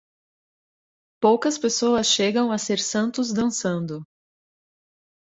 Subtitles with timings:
[1.21, 4.03] Poucas pessoas chegam a ser santos dançando.